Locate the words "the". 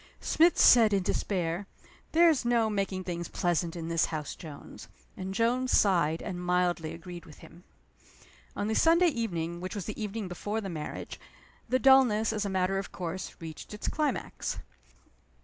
8.67-8.73, 9.85-10.01, 10.59-10.69, 11.69-11.77